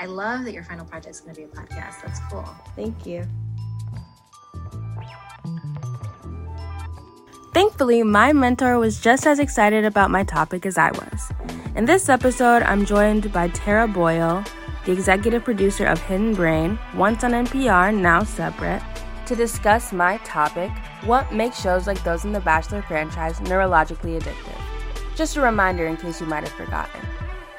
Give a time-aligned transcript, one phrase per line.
[0.00, 2.00] I love that your final project is going to be a podcast.
[2.02, 2.48] That's cool.
[2.74, 3.26] Thank you.
[7.52, 11.30] Thankfully, my mentor was just as excited about my topic as I was.
[11.76, 14.42] In this episode, I'm joined by Tara Boyle,
[14.86, 18.82] the executive producer of Hidden Brain, once on NPR, now separate,
[19.26, 20.70] to discuss my topic
[21.04, 24.60] what makes shows like those in the Bachelor franchise neurologically addictive?
[25.14, 27.02] Just a reminder in case you might have forgotten.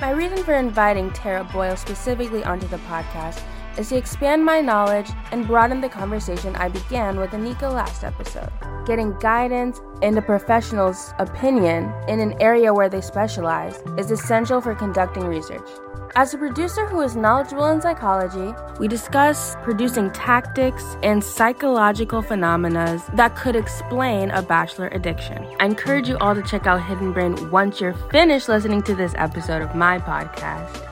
[0.01, 3.39] My reason for inviting Tara Boyle specifically onto the podcast
[3.77, 8.49] is to expand my knowledge and broaden the conversation I began with Anika last episode.
[8.85, 14.75] Getting guidance and a professional's opinion in an area where they specialize is essential for
[14.75, 15.67] conducting research.
[16.15, 23.01] As a producer who is knowledgeable in psychology, we discuss producing tactics and psychological phenomena
[23.13, 25.47] that could explain a bachelor addiction.
[25.61, 29.13] I encourage you all to check out Hidden Brain once you're finished listening to this
[29.15, 30.90] episode of my podcast.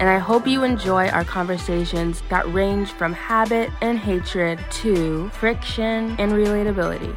[0.00, 6.16] And I hope you enjoy our conversations that range from habit and hatred to friction
[6.18, 7.14] and relatability.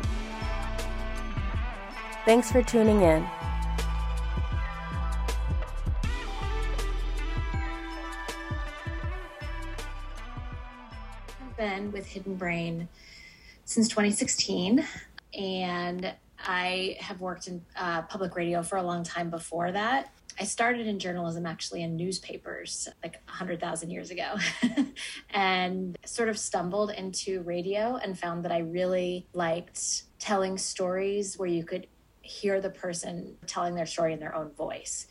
[2.25, 3.25] Thanks for tuning in.
[11.41, 12.89] I've been with Hidden Brain
[13.63, 14.85] since 2016,
[15.39, 16.13] and
[16.45, 20.11] I have worked in uh, public radio for a long time before that.
[20.39, 24.35] I started in journalism actually in newspapers like 100,000 years ago
[25.29, 31.47] and sort of stumbled into radio and found that I really liked telling stories where
[31.47, 31.87] you could
[32.21, 35.07] hear the person telling their story in their own voice.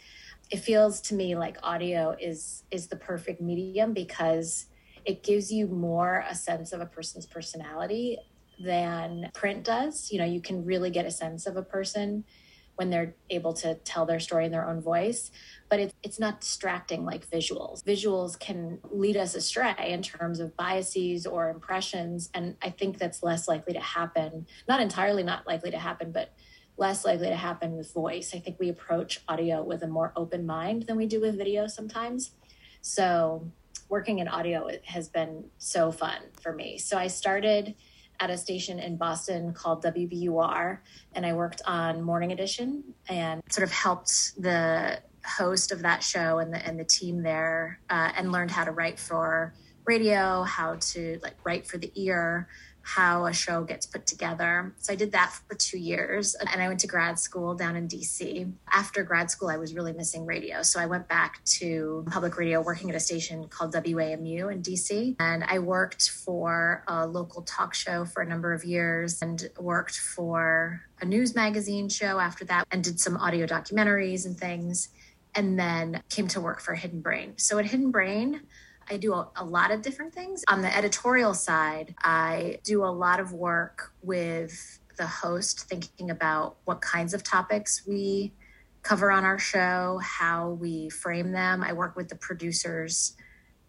[0.51, 4.67] It feels to me like audio is is the perfect medium because
[5.05, 8.19] it gives you more a sense of a person's personality
[8.59, 10.11] than print does.
[10.13, 12.25] You know, you can really get a sense of a person
[12.77, 15.31] when they're able to tell their story in their own voice
[15.69, 17.83] but it's, it's not distracting like visuals.
[17.83, 23.23] Visuals can lead us astray in terms of biases or impressions and i think that's
[23.23, 26.35] less likely to happen not entirely not likely to happen but
[26.77, 28.35] less likely to happen with voice.
[28.35, 31.67] I think we approach audio with a more open mind than we do with video
[31.67, 32.33] sometimes.
[32.81, 33.51] So
[33.89, 36.79] working in audio has been so fun for me.
[36.79, 37.75] So I started
[38.23, 40.79] at a station in Boston called WBUR,
[41.13, 46.39] and I worked on Morning Edition and sort of helped the host of that show
[46.39, 49.55] and the and the team there, uh, and learned how to write for
[49.87, 52.49] radio, how to like write for the ear,
[52.83, 54.75] how a show gets put together.
[54.79, 56.35] So I did that for two years.
[56.35, 58.53] And I went to grad school down in DC.
[58.73, 60.63] After grad school, I was really missing radio.
[60.63, 65.17] So I went back to public radio working at a station called WAMU in DC.
[65.21, 69.99] And I worked for a local talk show for a number of years and worked
[69.99, 74.89] for a news magazine show after that and did some audio documentaries and things.
[75.35, 77.33] And then came to work for Hidden Brain.
[77.39, 78.43] So at Hidden Brain,
[78.93, 80.45] I do a, a, lot of different things.
[80.49, 86.57] On the editorial side, I do a lot of work with the host, thinking about
[86.65, 88.35] what kinds of topics we
[88.83, 91.63] cover on our show, how we frame them.
[91.63, 93.17] I work with the producers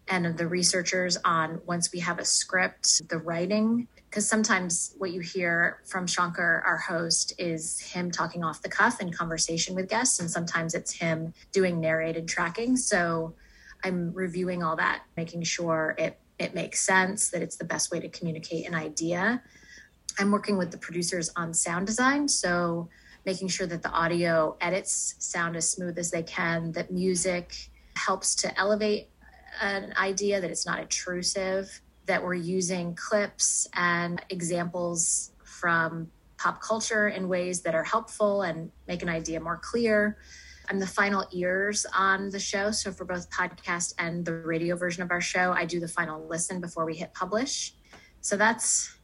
[0.08, 3.88] and the researchers on once we have a script, the writing.
[4.10, 9.00] Because sometimes what you hear from Shankar, our host, is him talking off the cuff
[9.00, 12.76] in conversation with guests, and sometimes it's him doing narrated tracking.
[12.76, 13.34] So
[13.84, 18.00] I'm reviewing all that, making sure it it makes sense, that it's the best way
[18.00, 19.40] to communicate an idea.
[20.18, 22.88] I'm working with the producers on sound design, so
[23.24, 28.34] making sure that the audio edits sound as smooth as they can, that music helps
[28.36, 29.10] to elevate
[29.60, 37.08] an idea, that it's not intrusive, that we're using clips and examples from pop culture
[37.08, 40.18] in ways that are helpful and make an idea more clear.
[40.68, 42.70] I'm the final ears on the show.
[42.70, 46.26] So for both podcast and the radio version of our show, I do the final
[46.26, 47.74] listen before we hit publish.
[48.20, 48.96] So that's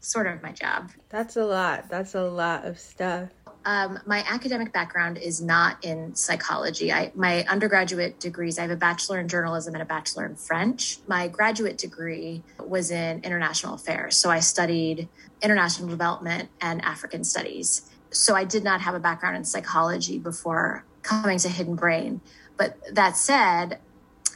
[0.00, 0.90] sort of my job.
[1.08, 1.88] That's a lot.
[1.88, 3.30] That's a lot of stuff.
[3.64, 6.92] Um, my academic background is not in psychology.
[6.92, 10.98] I, my undergraduate degrees, I have a bachelor in journalism and a bachelor in French.
[11.06, 14.16] My graduate degree was in international affairs.
[14.16, 15.08] So I studied
[15.42, 17.90] international development and African studies.
[18.10, 22.20] So I did not have a background in psychology before coming to Hidden Brain.
[22.56, 23.78] But that said,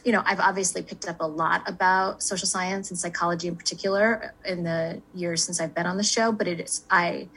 [0.03, 4.33] you know, I've obviously picked up a lot about social science and psychology in particular
[4.43, 7.29] in the years since I've been on the show, but it is I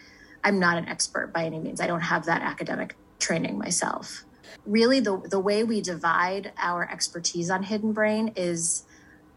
[0.42, 1.80] I'm not an expert by any means.
[1.80, 4.24] I don't have that academic training myself.
[4.64, 8.84] Really the the way we divide our expertise on Hidden Brain is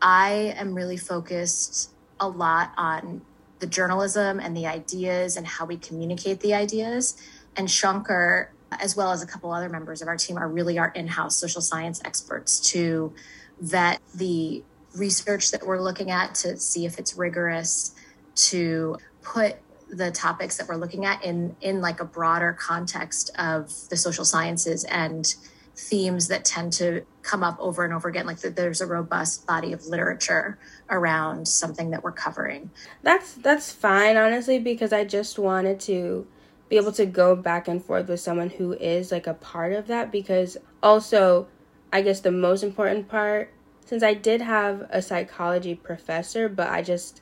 [0.01, 3.21] I am really focused a lot on
[3.59, 7.21] the journalism and the ideas and how we communicate the ideas.
[7.57, 10.89] And Shankar as well as a couple other members of our team, are really our
[10.89, 13.13] in house social science experts to
[13.59, 14.63] vet the
[14.95, 17.93] research that we're looking at to see if it's rigorous,
[18.35, 19.57] to put
[19.89, 24.23] the topics that we're looking at in in like a broader context of the social
[24.23, 25.35] sciences and
[25.75, 29.47] themes that tend to come up over and over again like that there's a robust
[29.47, 32.69] body of literature around something that we're covering.
[33.01, 36.27] That's that's fine honestly because i just wanted to
[36.69, 39.87] be able to go back and forth with someone who is like a part of
[39.87, 41.47] that because also
[41.91, 43.51] i guess the most important part
[43.83, 47.21] since i did have a psychology professor but i just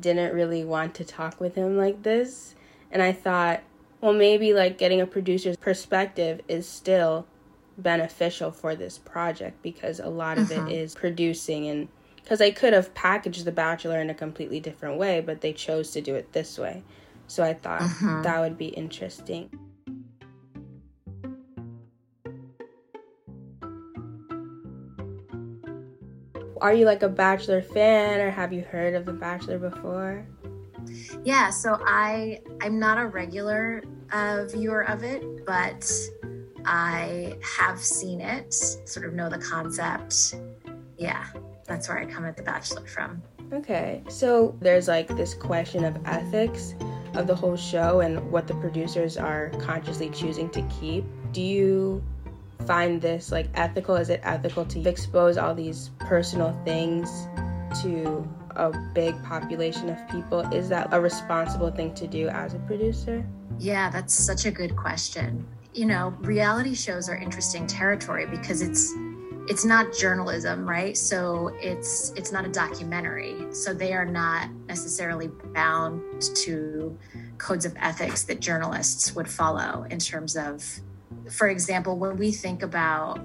[0.00, 2.54] didn't really want to talk with him like this
[2.90, 3.62] and i thought
[4.00, 7.26] well maybe like getting a producer's perspective is still
[7.78, 10.68] beneficial for this project because a lot of it mm-hmm.
[10.68, 15.20] is producing and because they could have packaged the bachelor in a completely different way
[15.20, 16.82] but they chose to do it this way
[17.28, 18.22] so i thought mm-hmm.
[18.22, 19.48] that would be interesting
[26.60, 30.26] are you like a bachelor fan or have you heard of the bachelor before
[31.24, 35.88] yeah so i i'm not a regular uh, viewer of it but
[36.70, 40.34] I have seen it, sort of know the concept.
[40.98, 41.24] Yeah,
[41.64, 43.22] that's where I come at The Bachelor from.
[43.54, 46.74] Okay, so there's like this question of ethics
[47.14, 51.04] of the whole show and what the producers are consciously choosing to keep.
[51.32, 52.02] Do you
[52.66, 53.96] find this like ethical?
[53.96, 57.28] Is it ethical to expose all these personal things
[57.82, 60.40] to a big population of people?
[60.52, 63.24] Is that a responsible thing to do as a producer?
[63.58, 65.46] Yeah, that's such a good question
[65.78, 68.92] you know, reality shows are interesting territory because it's
[69.48, 70.96] it's not journalism, right?
[70.96, 73.46] So it's it's not a documentary.
[73.52, 76.02] So they are not necessarily bound
[76.36, 76.96] to
[77.38, 80.64] codes of ethics that journalists would follow in terms of
[81.30, 83.20] for example, when we think about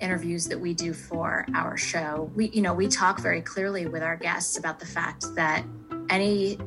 [0.00, 4.02] interviews that we do for our show, we you know, we talk very clearly with
[4.02, 5.64] our guests about the fact that
[6.08, 6.58] any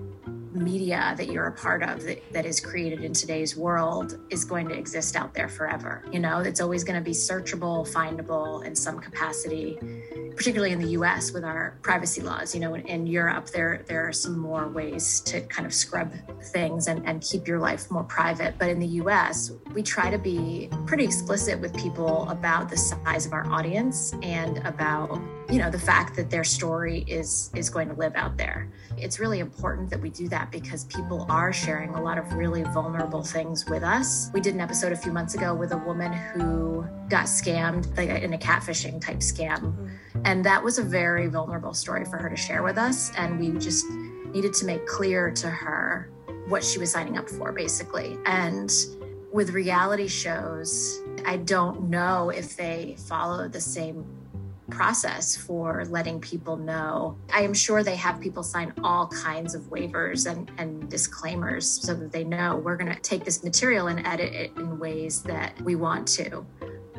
[0.51, 4.67] media that you're a part of that, that is created in today's world is going
[4.69, 6.05] to exist out there forever.
[6.11, 9.77] You know, it's always going to be searchable, findable in some capacity,
[10.35, 12.53] particularly in the US with our privacy laws.
[12.53, 16.11] You know, in, in Europe, there, there are some more ways to kind of scrub
[16.45, 18.55] things and, and keep your life more private.
[18.57, 23.25] But in the US, we try to be pretty explicit with people about the size
[23.25, 25.19] of our audience and about,
[25.49, 28.71] you know, the fact that their story is is going to live out there.
[28.97, 32.63] It's really important that we do that because people are sharing a lot of really
[32.63, 34.29] vulnerable things with us.
[34.33, 38.09] We did an episode a few months ago with a woman who got scammed like
[38.09, 39.59] in a catfishing type scam.
[39.59, 40.21] Mm-hmm.
[40.25, 43.11] And that was a very vulnerable story for her to share with us.
[43.17, 43.89] And we just
[44.33, 46.11] needed to make clear to her
[46.47, 48.17] what she was signing up for, basically.
[48.25, 48.71] And
[49.31, 54.05] with reality shows, I don't know if they follow the same
[54.69, 57.17] process for letting people know.
[57.33, 61.93] I am sure they have people sign all kinds of waivers and, and disclaimers so
[61.95, 65.59] that they know we're going to take this material and edit it in ways that
[65.61, 66.45] we want to.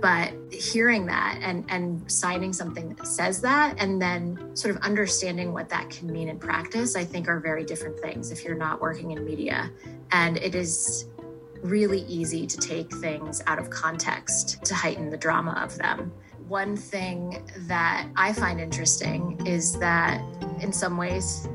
[0.01, 5.53] But hearing that and, and signing something that says that and then sort of understanding
[5.53, 8.81] what that can mean in practice, I think are very different things if you're not
[8.81, 9.71] working in media.
[10.13, 11.07] And it is
[11.63, 16.13] really easy to take things out of context to heighten the drama of them
[16.51, 20.21] one thing that I find interesting is that
[20.61, 21.49] in some ways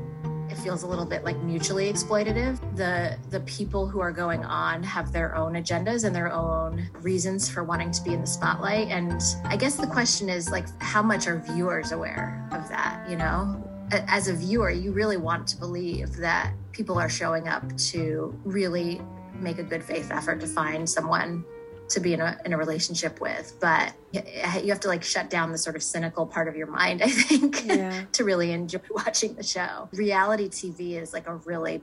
[0.48, 2.58] it feels a little bit like mutually exploitative.
[2.76, 7.46] The the people who are going on have their own agendas and their own reasons
[7.46, 8.88] for wanting to be in the spotlight.
[8.88, 13.16] And I guess the question is like how much are viewers aware of that, you
[13.16, 13.62] know?
[13.92, 19.02] As a viewer, you really want to believe that people are showing up to really
[19.34, 21.44] make a good faith effort to find someone
[21.88, 25.52] to be in a, in a relationship with but you have to like shut down
[25.52, 28.04] the sort of cynical part of your mind i think yeah.
[28.12, 31.82] to really enjoy watching the show reality tv is like a really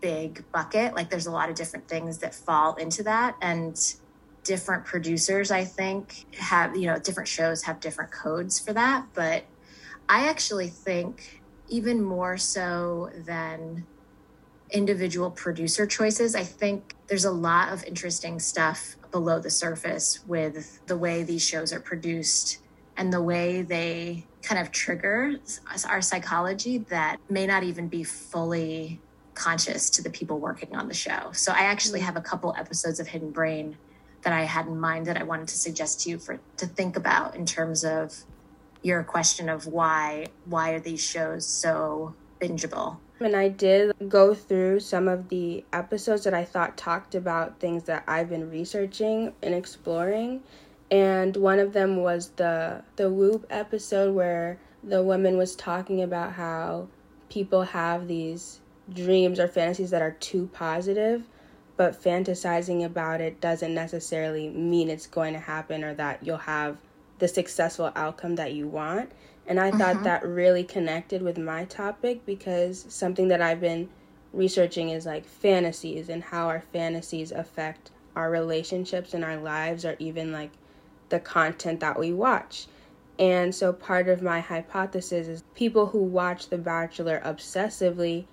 [0.00, 3.96] big bucket like there's a lot of different things that fall into that and
[4.44, 9.44] different producers i think have you know different shows have different codes for that but
[10.08, 13.84] i actually think even more so than
[14.70, 20.84] individual producer choices i think there's a lot of interesting stuff below the surface with
[20.86, 22.58] the way these shows are produced
[22.96, 25.36] and the way they kind of trigger
[25.88, 29.00] our psychology that may not even be fully
[29.34, 31.30] conscious to the people working on the show.
[31.32, 32.04] So I actually mm.
[32.04, 33.76] have a couple episodes of Hidden Brain
[34.22, 36.96] that I had in mind that I wanted to suggest to you for to think
[36.96, 38.24] about in terms of
[38.82, 44.80] your question of why why are these shows so bingeable and I did go through
[44.80, 49.54] some of the episodes that I thought talked about things that I've been researching and
[49.54, 50.42] exploring.
[50.90, 56.32] and one of them was the the WOOP episode where the woman was talking about
[56.32, 56.88] how
[57.28, 58.60] people have these
[58.94, 61.24] dreams or fantasies that are too positive,
[61.76, 66.78] but fantasizing about it doesn't necessarily mean it's going to happen or that you'll have
[67.18, 69.10] the successful outcome that you want.
[69.48, 70.04] And I thought uh-huh.
[70.04, 73.88] that really connected with my topic because something that I've been
[74.34, 79.96] researching is like fantasies and how our fantasies affect our relationships and our lives or
[79.98, 80.50] even like
[81.08, 82.66] the content that we watch.
[83.18, 88.26] And so part of my hypothesis is people who watch The Bachelor obsessively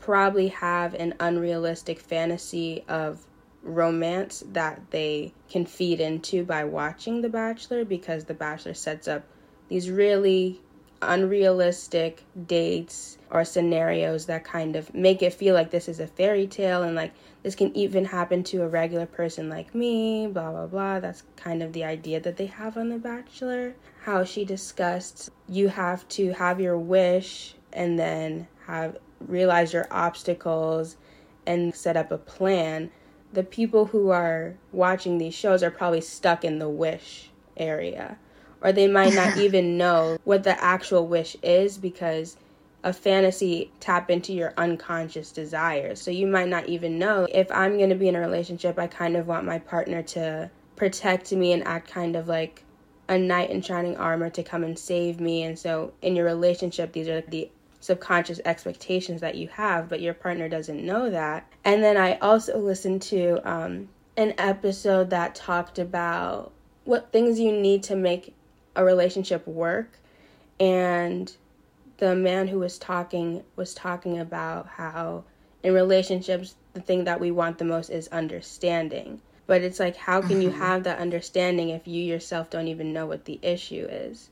[0.00, 3.24] probably have an unrealistic fantasy of
[3.62, 9.24] romance that they can feed into by watching The Bachelor because The Bachelor sets up
[9.68, 10.60] these really
[11.00, 16.46] unrealistic dates or scenarios that kind of make it feel like this is a fairy
[16.46, 20.66] tale and like this can even happen to a regular person like me, blah blah
[20.66, 21.00] blah.
[21.00, 23.74] That's kind of the idea that they have on The Bachelor.
[24.02, 30.96] How she discussed you have to have your wish and then have realize your obstacles
[31.46, 32.90] and set up a plan.
[33.32, 38.18] The people who are watching these shows are probably stuck in the wish area
[38.60, 42.36] or they might not even know what the actual wish is because
[42.84, 46.00] a fantasy tap into your unconscious desires.
[46.00, 48.86] So you might not even know if I'm going to be in a relationship, I
[48.86, 52.62] kind of want my partner to protect me and act kind of like
[53.08, 55.42] a knight in shining armor to come and save me.
[55.42, 57.50] And so in your relationship, these are the
[57.80, 61.50] subconscious expectations that you have, but your partner doesn't know that.
[61.64, 66.52] And then I also listened to um, an episode that talked about
[66.84, 68.34] what things you need to make
[68.78, 69.90] a relationship work
[70.60, 71.36] and
[71.98, 75.24] the man who was talking was talking about how
[75.64, 80.22] in relationships the thing that we want the most is understanding but it's like how
[80.22, 80.60] can you mm-hmm.
[80.60, 84.30] have that understanding if you yourself don't even know what the issue is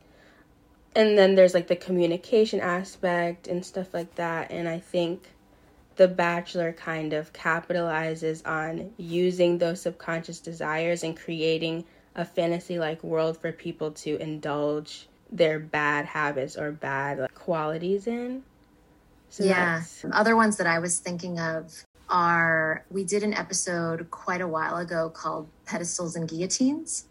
[0.94, 5.28] and then there's like the communication aspect and stuff like that and i think
[5.96, 11.84] the bachelor kind of capitalizes on using those subconscious desires and creating
[12.16, 18.06] a fantasy like world for people to indulge their bad habits or bad like, qualities
[18.06, 18.42] in.
[19.28, 19.82] So yeah.
[20.12, 24.76] Other ones that I was thinking of are we did an episode quite a while
[24.76, 27.04] ago called Pedestals and Guillotines.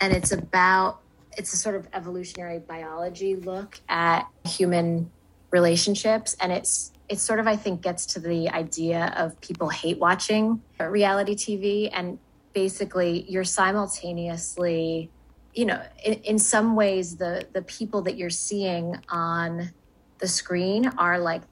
[0.00, 1.00] And it's about,
[1.36, 5.10] it's a sort of evolutionary biology look at human
[5.50, 6.36] relationships.
[6.40, 10.62] And it's, it sort of, I think, gets to the idea of people hate watching
[10.80, 12.18] reality TV and
[12.62, 15.10] basically you're simultaneously
[15.54, 19.70] you know in, in some ways the the people that you're seeing on
[20.18, 21.42] the screen are like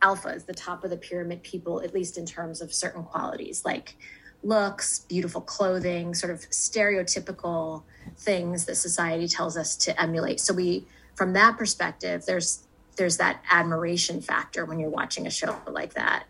[0.00, 3.96] alphas the top of the pyramid people at least in terms of certain qualities like
[4.42, 7.82] looks beautiful clothing sort of stereotypical
[8.16, 10.40] things that society tells us to emulate.
[10.40, 12.66] So we from that perspective there's
[12.96, 16.24] there's that admiration factor when you're watching a show like that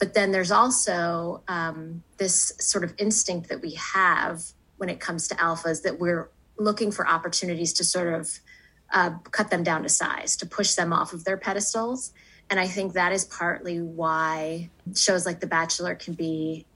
[0.00, 4.42] but then there's also um, this sort of instinct that we have
[4.78, 8.40] when it comes to alphas that we're looking for opportunities to sort of
[8.92, 12.12] uh, cut them down to size, to push them off of their pedestals.
[12.48, 16.66] And I think that is partly why shows like The Bachelor can be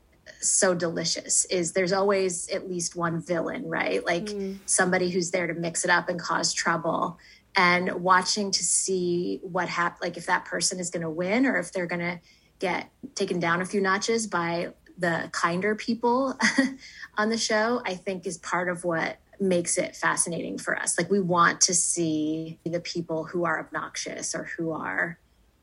[0.40, 4.04] so delicious is there's always at least one villain, right?
[4.04, 4.59] Like mm.
[4.66, 7.19] somebody who's there to mix it up and cause trouble
[7.57, 11.57] and watching to see what hap- like if that person is going to win or
[11.59, 12.21] if they're going to
[12.64, 16.38] get taken down a few notches by the kinder people
[17.18, 20.97] on the show, I think is part of what makes it fascinating for us.
[20.97, 25.18] Like we want to see the people who are obnoxious or who are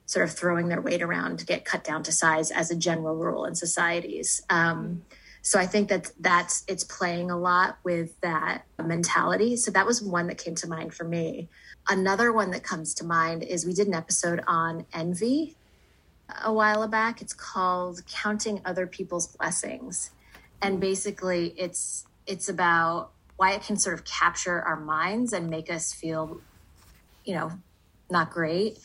[0.06, 3.16] sort of throwing their weight around to get cut down to size as a general
[3.16, 4.44] rule in societies.
[4.52, 5.02] Um,
[5.42, 9.56] so I think that that's it's playing a lot with that mentality.
[9.56, 11.50] So that was one that came to mind for me.
[11.90, 15.56] Another one that comes to mind is we did an episode on envy
[16.44, 17.22] a while back.
[17.22, 20.12] It's called Counting Other People's Blessings.
[20.62, 25.72] And basically it's it's about why it can sort of capture our minds and make
[25.72, 26.40] us feel,
[27.26, 27.52] you know,
[28.10, 28.78] not great.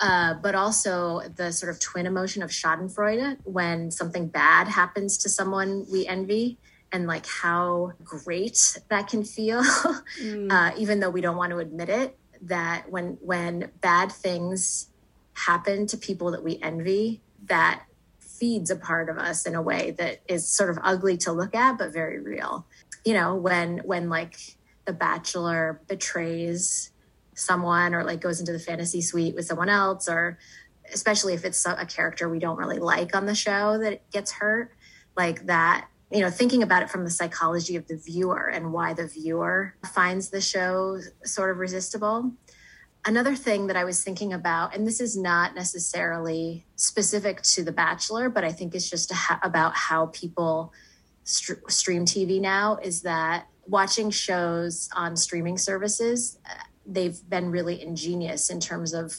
[0.00, 5.28] Uh, but also the sort of twin emotion of Schadenfreude when something bad happens to
[5.28, 6.56] someone we envy
[6.92, 9.62] and like how great that can feel,
[10.22, 10.52] mm.
[10.52, 12.16] uh, even though we don't want to admit it.
[12.42, 14.86] That when when bad things
[15.46, 17.84] happen to people that we envy that
[18.20, 21.54] feeds a part of us in a way that is sort of ugly to look
[21.54, 22.66] at but very real
[23.04, 24.36] you know when when like
[24.84, 26.90] the bachelor betrays
[27.34, 30.38] someone or like goes into the fantasy suite with someone else or
[30.92, 34.72] especially if it's a character we don't really like on the show that gets hurt
[35.16, 38.94] like that you know, thinking about it from the psychology of the viewer and why
[38.94, 42.32] the viewer finds the show sort of resistible.
[43.04, 47.72] Another thing that I was thinking about, and this is not necessarily specific to The
[47.72, 50.72] Bachelor, but I think it's just ha- about how people
[51.24, 56.54] st- stream TV now, is that watching shows on streaming services, uh,
[56.86, 59.14] they've been really ingenious in terms of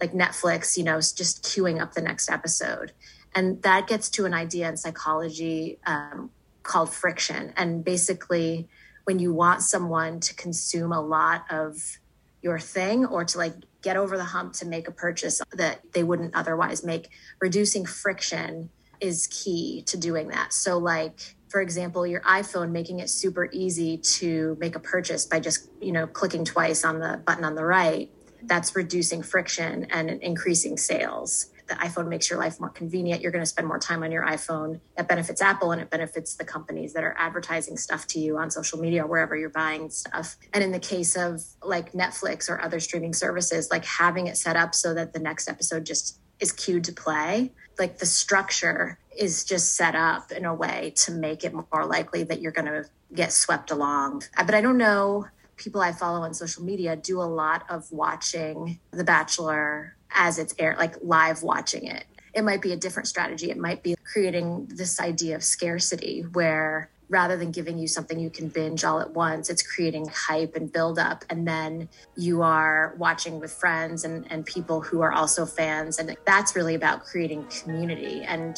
[0.00, 2.92] like Netflix, you know, just queuing up the next episode.
[3.34, 6.30] And that gets to an idea in psychology um,
[6.62, 7.52] called friction.
[7.56, 8.68] And basically,
[9.04, 11.98] when you want someone to consume a lot of
[12.42, 16.02] your thing or to like get over the hump to make a purchase that they
[16.02, 18.70] wouldn't otherwise make, reducing friction
[19.00, 20.52] is key to doing that.
[20.52, 25.40] So, like, for example, your iPhone making it super easy to make a purchase by
[25.40, 28.10] just, you know, clicking twice on the button on the right,
[28.44, 33.22] that's reducing friction and increasing sales the iPhone makes your life more convenient.
[33.22, 34.80] You're going to spend more time on your iPhone.
[34.96, 38.50] That benefits Apple and it benefits the companies that are advertising stuff to you on
[38.50, 40.36] social media, or wherever you're buying stuff.
[40.52, 44.56] And in the case of like Netflix or other streaming services, like having it set
[44.56, 49.44] up so that the next episode just is queued to play, like the structure is
[49.44, 52.84] just set up in a way to make it more likely that you're going to
[53.14, 54.22] get swept along.
[54.36, 58.80] But I don't know people I follow on social media do a lot of watching
[58.92, 62.04] The Bachelor as it's air, like live watching it.
[62.34, 63.50] It might be a different strategy.
[63.50, 68.30] It might be creating this idea of scarcity where rather than giving you something you
[68.30, 71.24] can binge all at once, it's creating hype and build up.
[71.28, 75.98] And then you are watching with friends and, and people who are also fans.
[75.98, 78.56] And that's really about creating community and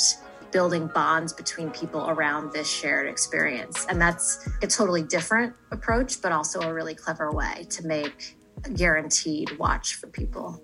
[0.52, 3.86] building bonds between people around this shared experience.
[3.88, 8.70] And that's a totally different approach, but also a really clever way to make a
[8.70, 10.62] guaranteed watch for people.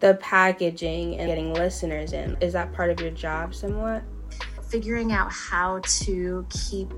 [0.00, 2.36] The packaging and getting listeners in.
[2.40, 4.02] Is that part of your job somewhat?
[4.68, 6.92] Figuring out how to keep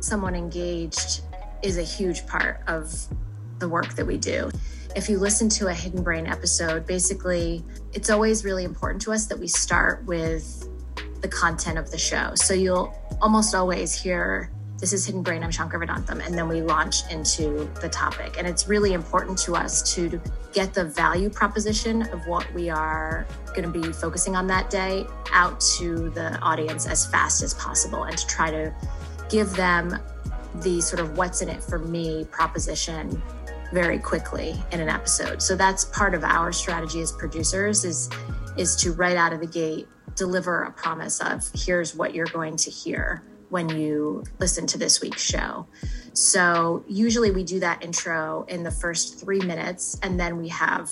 [0.00, 1.22] someone engaged
[1.62, 2.94] is a huge part of
[3.58, 4.50] the work that we do.
[4.94, 9.26] If you listen to a Hidden Brain episode, basically, it's always really important to us
[9.26, 10.68] that we start with
[11.20, 12.34] the content of the show.
[12.34, 14.50] So you'll almost always hear
[14.84, 16.22] this is Hidden Brain, I'm Shankar Vedantam.
[16.26, 18.34] And then we launch into the topic.
[18.36, 20.20] And it's really important to us to
[20.52, 25.06] get the value proposition of what we are going to be focusing on that day
[25.32, 28.74] out to the audience as fast as possible and to try to
[29.30, 29.98] give them
[30.56, 33.22] the sort of what's in it for me proposition
[33.72, 35.40] very quickly in an episode.
[35.40, 38.10] So that's part of our strategy as producers is
[38.58, 42.58] is to right out of the gate deliver a promise of here's what you're going
[42.58, 43.22] to hear
[43.54, 45.64] when you listen to this week's show.
[46.12, 50.90] So, usually we do that intro in the first three minutes, and then we have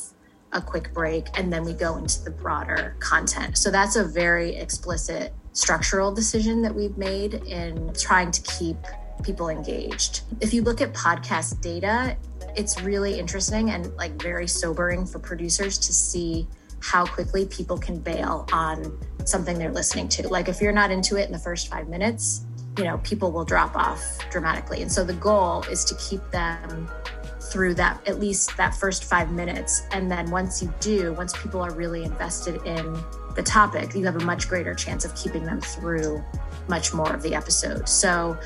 [0.53, 3.59] a quick break, and then we go into the broader content.
[3.59, 8.77] So, that's a very explicit structural decision that we've made in trying to keep
[9.25, 10.21] people engaged.
[10.41, 12.17] If you look at podcast data,
[12.55, 16.47] it's really interesting and like very sobering for producers to see
[16.79, 20.29] how quickly people can bail on something they're listening to.
[20.29, 22.45] Like if you're not into it in the first five minutes,
[22.79, 24.83] you know, people will drop off dramatically.
[24.83, 26.89] And so the goal is to keep them
[27.41, 29.83] through that at least that first five minutes.
[29.93, 32.97] And then once you do, once people are really invested in
[33.35, 36.23] the topic, you have a much greater chance of keeping them through
[36.69, 37.89] much more of the episode.
[37.89, 38.39] So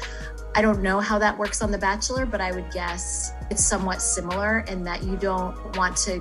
[0.57, 4.03] I don't know how that works on The Bachelor, but I would guess it's somewhat
[4.03, 6.21] similar in that you don't want to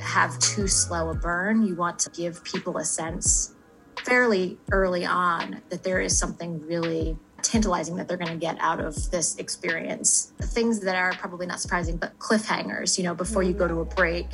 [0.00, 1.66] have too slow a burn.
[1.66, 3.54] You want to give people a sense
[4.04, 8.80] fairly early on that there is something really tantalizing that they're going to get out
[8.80, 10.32] of this experience.
[10.40, 13.84] Things that are probably not surprising, but cliffhangers, you know, before you go to a
[13.84, 14.26] break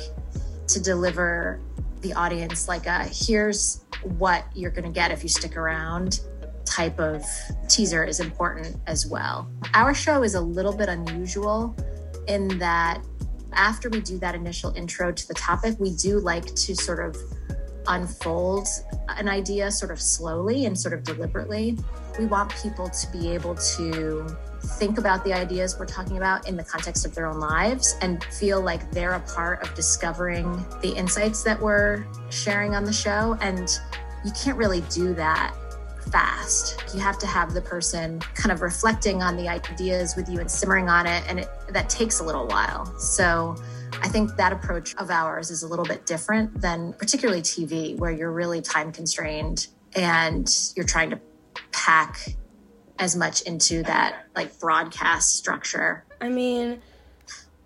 [0.67, 1.59] to deliver
[2.01, 6.21] the audience like a here's what you're going to get if you stick around
[6.65, 7.25] type of
[7.67, 9.49] teaser is important as well.
[9.73, 11.75] Our show is a little bit unusual
[12.27, 13.01] in that
[13.53, 17.17] after we do that initial intro to the topic, we do like to sort of
[17.89, 18.67] unfold
[19.09, 21.77] an idea sort of slowly and sort of deliberately.
[22.17, 24.37] We want people to be able to
[24.77, 28.23] think about the ideas we're talking about in the context of their own lives and
[28.25, 33.37] feel like they're a part of discovering the insights that we're sharing on the show.
[33.41, 33.69] And
[34.23, 35.55] you can't really do that
[36.11, 36.83] fast.
[36.93, 40.49] You have to have the person kind of reflecting on the ideas with you and
[40.49, 41.23] simmering on it.
[41.27, 42.85] And it, that takes a little while.
[42.97, 43.55] So
[44.01, 48.11] I think that approach of ours is a little bit different than particularly TV, where
[48.11, 51.19] you're really time constrained and you're trying to
[51.71, 52.35] pack
[52.97, 56.05] as much into that like broadcast structure.
[56.21, 56.81] I mean,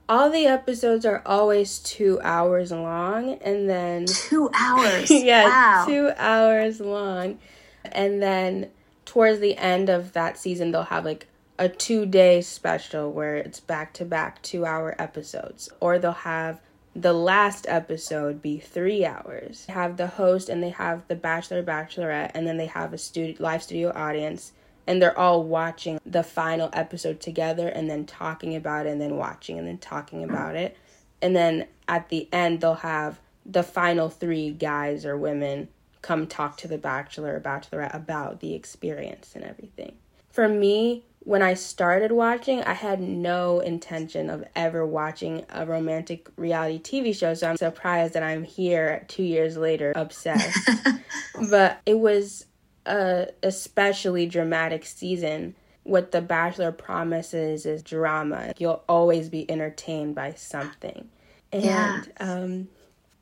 [0.09, 5.09] all the episodes are always two hours long, and then two hours.
[5.11, 5.85] yeah, wow.
[5.87, 7.39] two hours long,
[7.85, 8.69] and then
[9.05, 11.27] towards the end of that season, they'll have like
[11.63, 16.59] a two day special where it's back to back two hour episodes, or they'll have
[16.93, 19.65] the last episode be three hours.
[19.65, 22.97] They have the host and they have the bachelor, bachelorette, and then they have a
[22.97, 24.51] studio, live studio audience,
[24.85, 29.15] and they're all watching the final episode together and then talking about it and then
[29.15, 30.75] watching and then talking about it.
[31.21, 35.69] And then at the end, they'll have the final three guys or women
[36.01, 39.95] come talk to the bachelor or bachelorette about the experience and everything.
[40.33, 46.29] For me, when I started watching, I had no intention of ever watching a romantic
[46.35, 50.69] reality TV show, so I'm surprised that I'm here two years later obsessed.
[51.49, 52.45] but it was
[52.85, 55.55] a especially dramatic season.
[55.83, 58.53] What The Bachelor promises is drama.
[58.57, 61.09] You'll always be entertained by something.
[61.51, 62.03] And Yeah.
[62.19, 62.67] um,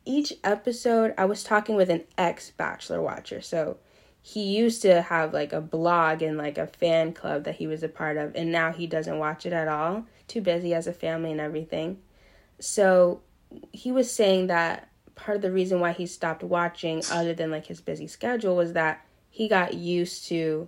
[0.05, 3.41] each episode, I was talking with an ex Bachelor watcher.
[3.41, 3.77] So
[4.21, 7.83] he used to have like a blog and like a fan club that he was
[7.83, 10.05] a part of, and now he doesn't watch it at all.
[10.27, 11.99] Too busy as a family and everything.
[12.59, 13.21] So
[13.71, 17.65] he was saying that part of the reason why he stopped watching, other than like
[17.65, 20.67] his busy schedule, was that he got used to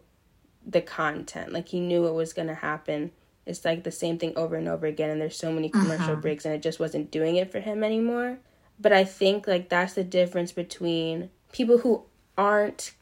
[0.66, 1.54] the content.
[1.54, 3.12] Like he knew it was going to happen.
[3.46, 6.16] It's like the same thing over and over again, and there's so many commercial uh-huh.
[6.16, 8.40] breaks, and it just wasn't doing it for him anymore.
[8.80, 12.04] But I think like that's the difference between people who
[12.38, 12.94] aren't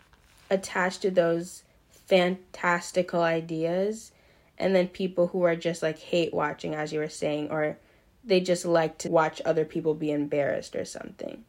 [0.51, 4.11] attached to those fantastical ideas
[4.59, 7.77] and then people who are just like hate watching as you were saying or
[8.23, 11.43] they just like to watch other people be embarrassed or something.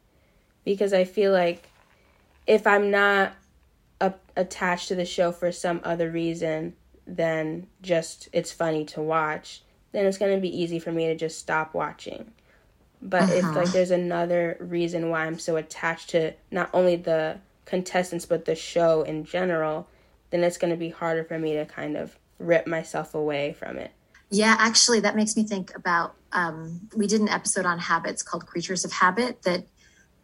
[0.63, 1.69] Because i feel like
[2.47, 3.33] if i'm not
[4.01, 6.73] a- attached to the show for some other reason
[7.05, 9.61] than just it's funny to watch
[9.93, 12.31] then it's going to be easy for me to just stop watching.
[13.01, 13.71] But if like uh-huh.
[13.71, 19.01] there's another reason why i'm so attached to not only the contestants but the show
[19.03, 19.87] in general
[20.29, 23.77] then it's going to be harder for me to kind of rip myself away from
[23.77, 23.91] it
[24.33, 26.15] Yeah, actually, that makes me think about.
[26.31, 29.67] Um, we did an episode on habits called "Creatures of Habit" that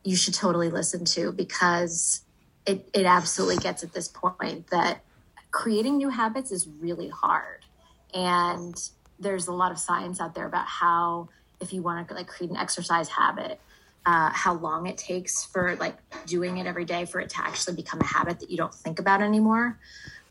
[0.04, 2.21] you should totally listen to because
[2.65, 5.04] it it absolutely gets at this point that
[5.52, 7.65] creating new habits is really hard,
[8.12, 12.28] and there's a lot of science out there about how if you want to like
[12.28, 13.62] create an exercise habit.
[14.05, 17.75] Uh, how long it takes for like doing it every day for it to actually
[17.75, 19.77] become a habit that you don't think about anymore.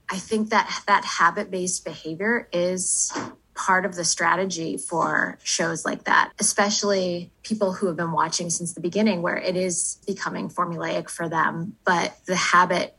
[0.08, 3.12] I think that that habit based behavior is
[3.54, 8.72] part of the strategy for shows like that, especially people who have been watching since
[8.72, 12.96] the beginning, where it is becoming formulaic for them, but the habit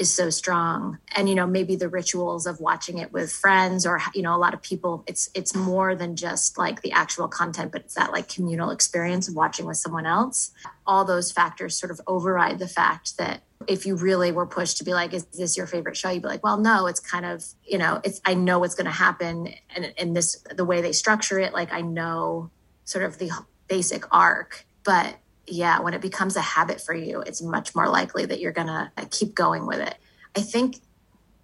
[0.00, 0.98] is so strong.
[1.14, 4.38] And you know maybe the rituals of watching it with friends or you know a
[4.38, 8.12] lot of people it's it's more than just like the actual content but it's that
[8.12, 10.50] like communal experience of watching with someone else.
[10.86, 14.84] All those factors sort of override the fact that if you really were pushed to
[14.84, 16.10] be like is this your favorite show?
[16.10, 18.86] you'd be like well no it's kind of you know it's i know what's going
[18.86, 22.50] to happen and in this the way they structure it like i know
[22.84, 23.30] sort of the
[23.70, 24.66] basic arc.
[24.84, 25.16] But
[25.50, 28.66] yeah when it becomes a habit for you it's much more likely that you're going
[28.66, 29.96] to uh, keep going with it.
[30.36, 30.76] I think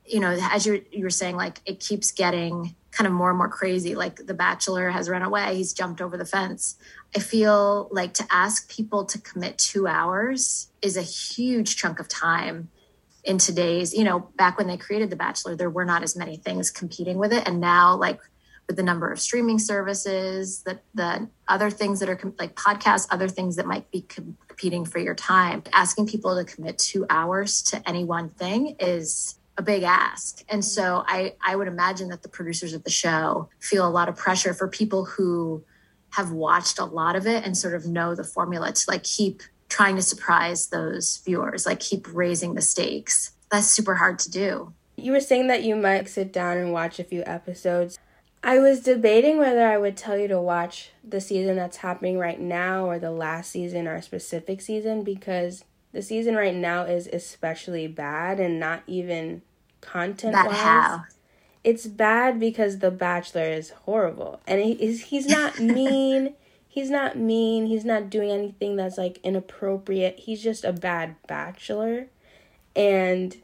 [0.05, 3.37] you know as you're you were saying like it keeps getting kind of more and
[3.37, 6.77] more crazy like the bachelor has run away he's jumped over the fence.
[7.15, 12.09] I feel like to ask people to commit two hours is a huge chunk of
[12.09, 12.71] time
[13.25, 16.37] in today's you know back when they created the bachelor there were not as many
[16.37, 17.47] things competing with it.
[17.47, 18.21] And now like
[18.69, 23.29] the number of streaming services the the other things that are com- like podcasts other
[23.29, 25.63] things that might be com- competing for your time.
[25.73, 30.43] Asking people to commit two hours to any one thing is a big ask.
[30.49, 34.09] And so i i would imagine that the producers of the show feel a lot
[34.09, 35.65] of pressure for people who
[36.11, 39.43] have watched a lot of it and sort of know the formula to like keep
[39.69, 43.33] trying to surprise those viewers like keep raising the stakes.
[43.51, 44.73] That's super hard to do.
[44.97, 47.99] You were saying that you might sit down and watch a few episodes
[48.47, 52.41] I was debating whether I would tell you to watch the season that's happening right
[52.41, 57.09] now or the last season or a specific season because the season right now is
[57.09, 59.43] especially bad and not even
[59.81, 60.57] content wise.
[60.59, 61.05] how
[61.65, 66.35] It's bad because The Bachelor is horrible and he is he's not mean.
[66.69, 67.67] he's not mean.
[67.67, 70.21] He's not doing anything that's like inappropriate.
[70.21, 72.07] He's just a bad bachelor.
[72.77, 73.39] And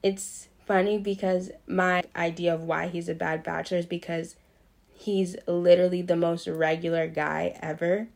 [0.00, 4.36] it's funny because my idea of why he's a bad bachelor is because
[4.92, 8.08] he's literally the most regular guy ever.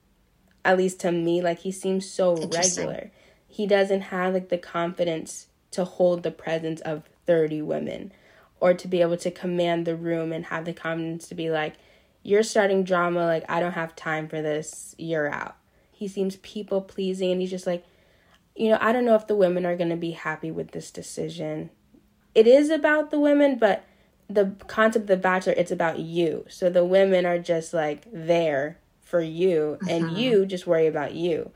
[0.64, 3.10] At least to me, like he seems so regular.
[3.48, 8.12] He doesn't have like the confidence to hold the presence of 30 women
[8.60, 11.74] or to be able to command the room and have the confidence to be like,
[12.22, 15.56] you're starting drama, like, I don't have time for this, you're out.
[15.90, 17.84] He seems people pleasing, and he's just like,
[18.54, 20.92] you know, I don't know if the women are going to be happy with this
[20.92, 21.70] decision.
[22.35, 23.85] It is about the women, but
[24.29, 26.47] the concept of the bachelor, it's about you.
[26.49, 30.16] So the women are just like there for you, and uh-huh.
[30.16, 31.51] you just worry about you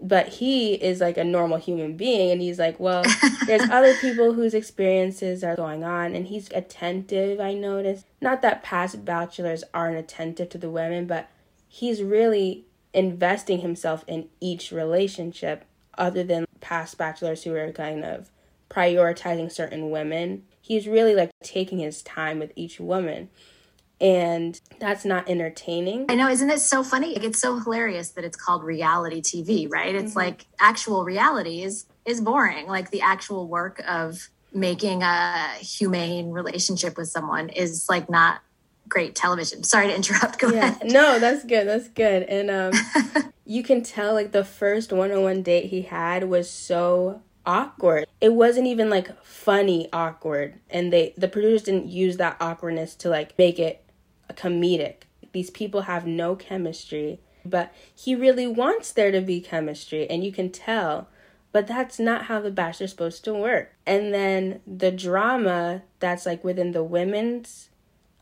[0.00, 3.02] but he is like a normal human being and he's like well
[3.46, 8.62] there's other people whose experiences are going on and he's attentive i noticed not that
[8.62, 11.28] past bachelors aren't attentive to the women but
[11.68, 15.64] he's really investing himself in each relationship
[15.98, 18.30] other than past bachelors who are kind of
[18.68, 23.28] prioritizing certain women he's really like taking his time with each woman
[24.00, 26.06] and that's not entertaining.
[26.08, 27.14] I know, isn't it so funny?
[27.14, 29.94] Like, it's so hilarious that it's called reality TV, right?
[29.94, 30.18] It's mm-hmm.
[30.18, 32.66] like actual reality is is boring.
[32.66, 38.42] Like the actual work of making a humane relationship with someone is like not
[38.88, 39.64] great television.
[39.64, 40.38] Sorry to interrupt.
[40.38, 40.68] Go yeah.
[40.68, 40.92] ahead.
[40.92, 41.66] No, that's good.
[41.66, 42.24] That's good.
[42.24, 48.06] And um you can tell like the first one-on-one date he had was so awkward.
[48.20, 50.58] It wasn't even like funny awkward.
[50.68, 53.84] And they the producers didn't use that awkwardness to like make it
[54.28, 55.02] a comedic.
[55.32, 60.32] These people have no chemistry, but he really wants there to be chemistry, and you
[60.32, 61.08] can tell.
[61.52, 63.72] But that's not how the bachelor's supposed to work.
[63.86, 67.70] And then the drama that's like within the women's,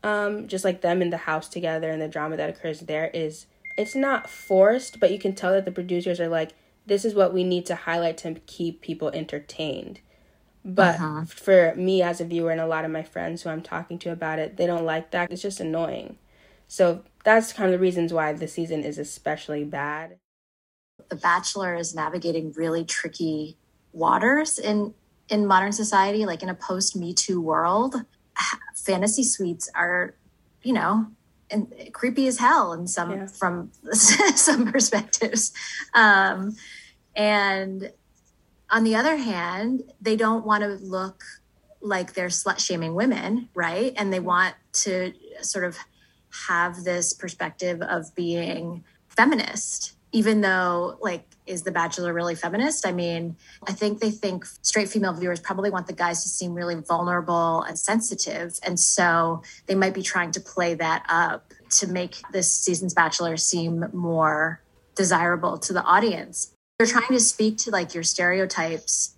[0.03, 3.47] um, just like them in the house together and the drama that occurs there is
[3.77, 6.51] it's not forced, but you can tell that the producers are like,
[6.85, 9.99] this is what we need to highlight to keep people entertained.
[10.63, 11.25] But uh-huh.
[11.25, 14.11] for me as a viewer and a lot of my friends who I'm talking to
[14.11, 15.31] about it, they don't like that.
[15.31, 16.17] It's just annoying.
[16.67, 20.17] So that's kind of the reasons why the season is especially bad.
[21.09, 23.57] The Bachelor is navigating really tricky
[23.93, 24.93] waters in
[25.29, 27.95] in modern society, like in a post Me Too world.
[28.75, 30.15] Fantasy suites are,
[30.61, 31.07] you know,
[31.51, 33.27] and creepy as hell in some yeah.
[33.27, 35.53] from some perspectives.
[35.93, 36.55] Um,
[37.15, 37.91] and
[38.69, 41.23] on the other hand, they don't want to look
[41.81, 43.93] like they're slut shaming women, right?
[43.95, 45.77] And they want to sort of
[46.47, 52.87] have this perspective of being feminist, even though, like, is The Bachelor really feminist?
[52.87, 53.35] I mean,
[53.67, 57.61] I think they think straight female viewers probably want the guys to seem really vulnerable
[57.63, 58.59] and sensitive.
[58.63, 63.37] And so they might be trying to play that up to make this season's Bachelor
[63.37, 64.61] seem more
[64.95, 69.15] desirable to the audience they're trying to speak to like your stereotypes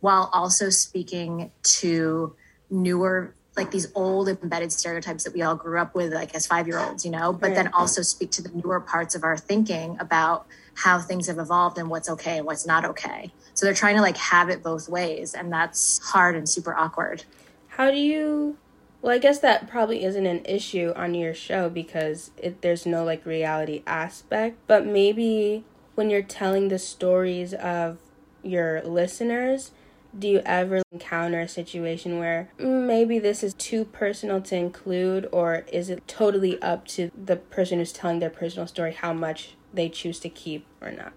[0.00, 2.34] while also speaking to
[2.70, 6.68] newer like these old embedded stereotypes that we all grew up with like as five
[6.68, 9.96] year olds you know but then also speak to the newer parts of our thinking
[9.98, 10.46] about
[10.78, 13.32] how things have evolved and what's okay and what's not okay.
[13.54, 17.24] So they're trying to like have it both ways and that's hard and super awkward.
[17.68, 18.58] How do you
[19.00, 23.04] well i guess that probably isn't an issue on your show because it, there's no
[23.04, 25.64] like reality aspect but maybe
[25.98, 27.98] when you're telling the stories of
[28.44, 29.72] your listeners,
[30.16, 35.64] do you ever encounter a situation where maybe this is too personal to include, or
[35.72, 39.88] is it totally up to the person who's telling their personal story how much they
[39.88, 41.12] choose to keep or not?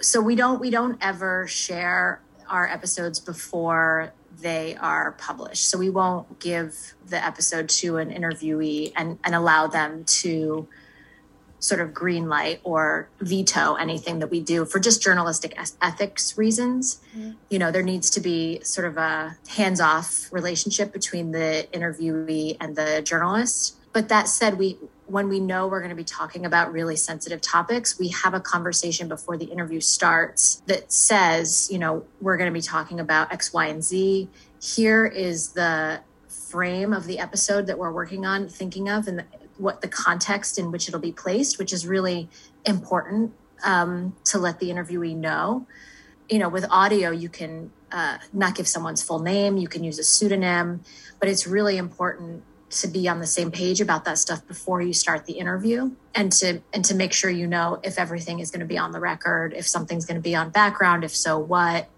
[0.00, 5.66] So we don't we don't ever share our episodes before they are published.
[5.66, 10.68] So we won't give the episode to an interviewee and, and allow them to
[11.58, 17.00] sort of green light or veto anything that we do for just journalistic ethics reasons.
[17.16, 17.30] Mm-hmm.
[17.50, 22.56] You know, there needs to be sort of a hands off relationship between the interviewee
[22.60, 23.76] and the journalist.
[23.92, 27.40] But that said, we when we know we're going to be talking about really sensitive
[27.40, 32.50] topics, we have a conversation before the interview starts that says, you know, we're going
[32.50, 34.28] to be talking about X, Y, and Z.
[34.60, 39.24] Here is the frame of the episode that we're working on, thinking of, and
[39.58, 42.28] what the context in which it'll be placed, which is really
[42.64, 43.32] important
[43.64, 45.66] um, to let the interviewee know.
[46.28, 49.98] You know, with audio, you can uh, not give someone's full name, you can use
[49.98, 50.82] a pseudonym,
[51.20, 54.92] but it's really important to be on the same page about that stuff before you
[54.92, 58.60] start the interview and to and to make sure you know if everything is going
[58.60, 61.88] to be on the record if something's going to be on background if so what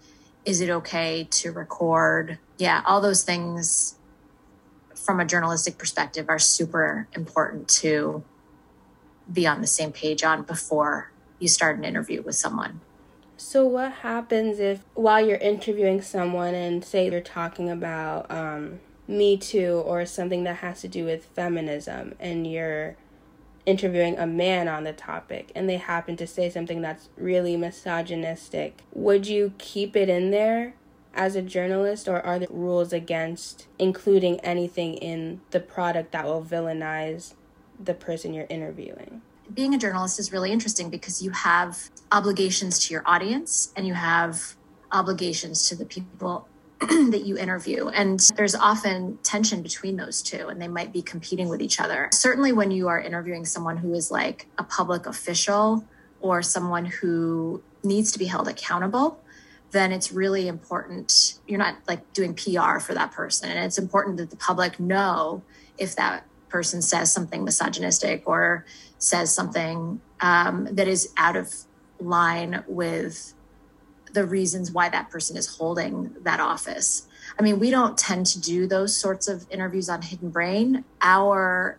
[0.43, 3.95] is it okay to record yeah all those things
[4.93, 8.23] from a journalistic perspective are super important to
[9.31, 12.81] be on the same page on before you start an interview with someone.
[13.37, 19.37] So, what happens if while you're interviewing someone and say you're talking about um, Me
[19.37, 22.95] Too or something that has to do with feminism and you're
[23.65, 28.81] interviewing a man on the topic and they happen to say something that's really misogynistic?
[28.93, 30.75] Would you keep it in there
[31.15, 36.43] as a journalist, or are there rules against including anything in the product that will
[36.43, 37.33] villainize
[37.81, 39.21] the person you're interviewing?
[39.53, 43.93] Being a journalist is really interesting because you have obligations to your audience and you
[43.93, 44.55] have
[44.91, 46.47] obligations to the people
[47.11, 47.87] that you interview.
[47.87, 52.09] And there's often tension between those two, and they might be competing with each other.
[52.11, 55.85] Certainly, when you are interviewing someone who is like a public official
[56.19, 59.21] or someone who needs to be held accountable,
[59.71, 61.39] then it's really important.
[61.47, 63.49] You're not like doing PR for that person.
[63.49, 65.43] And it's important that the public know
[65.77, 68.65] if that person says something misogynistic or
[68.97, 71.53] says something um, that is out of
[71.99, 73.33] line with
[74.15, 77.07] the reasons why that person is holding that office.
[77.37, 80.83] I mean, we don't tend to do those sorts of interviews on Hidden Brain.
[81.01, 81.77] Our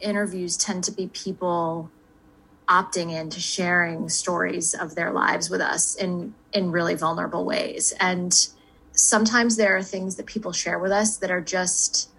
[0.00, 1.90] interviews tend to be people
[2.68, 8.48] opting into sharing stories of their lives with us in in really vulnerable ways and
[8.92, 12.10] sometimes there are things that people share with us that are just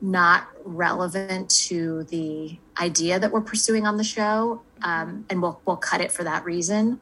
[0.00, 5.76] not relevant to the idea that we're pursuing on the show um, and we'll, we'll
[5.76, 7.00] cut it for that reason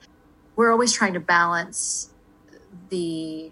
[0.56, 2.09] we're always trying to balance
[2.90, 3.50] the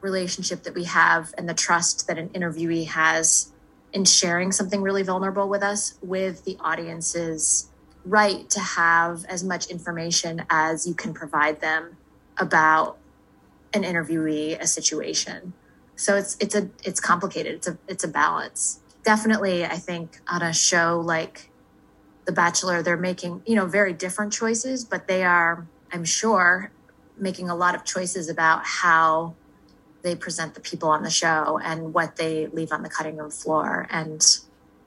[0.00, 3.52] relationship that we have and the trust that an interviewee has
[3.92, 7.70] in sharing something really vulnerable with us with the audience's
[8.04, 11.96] right to have as much information as you can provide them
[12.36, 12.98] about
[13.72, 15.54] an interviewee, a situation.
[15.96, 17.54] So it's it's a it's complicated.
[17.54, 18.80] It's a it's a balance.
[19.04, 21.50] Definitely, I think on a show like
[22.24, 26.72] The Bachelor, they're making you know very different choices, but they are, I'm sure,
[27.16, 29.34] making a lot of choices about how
[30.02, 33.30] they present the people on the show and what they leave on the cutting room
[33.30, 34.38] floor and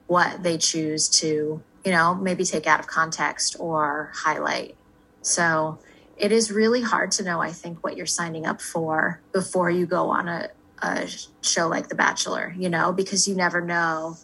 [0.06, 4.76] what they choose to you know, maybe take out of context or highlight.
[5.22, 5.78] So
[6.16, 9.86] it is really hard to know, I think, what you're signing up for before you
[9.86, 10.50] go on a,
[10.82, 11.08] a
[11.42, 14.18] show like The Bachelor, you know, because you never know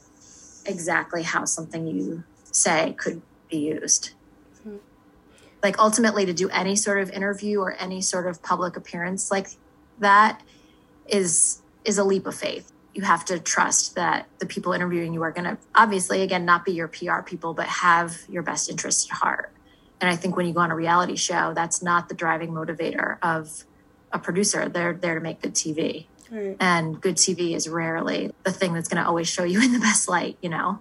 [0.66, 4.10] exactly how something you say could be used.
[5.64, 9.48] Like ultimately, to do any sort of interview or any sort of public appearance like
[9.98, 10.42] that
[11.08, 12.70] is is a leap of faith.
[12.92, 16.66] You have to trust that the people interviewing you are going to obviously again not
[16.66, 19.52] be your pr people but have your best interest at heart.
[20.02, 23.16] And i think when you go on a reality show that's not the driving motivator
[23.22, 23.64] of
[24.12, 24.68] a producer.
[24.68, 26.56] They're there to make good tv right.
[26.60, 29.80] and good tv is rarely the thing that's going to always show you in the
[29.80, 30.80] best light you know